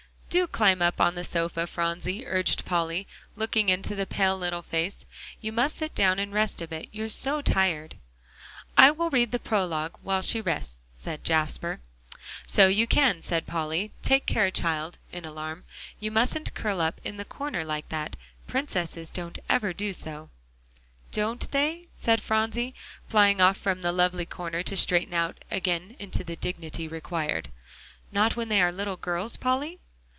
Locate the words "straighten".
24.77-25.13